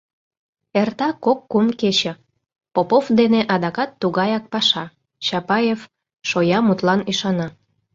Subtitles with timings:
[0.81, 2.13] Эрта кок-кум кече—
[2.73, 4.85] Попов дене адакат тугаяк паша:
[5.25, 5.79] Чапаев
[6.29, 7.47] шоя мутлан ӱшана.